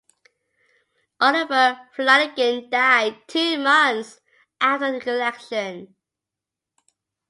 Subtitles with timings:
[1.19, 4.19] Oliver Flanagan died two months
[4.59, 5.93] after the election.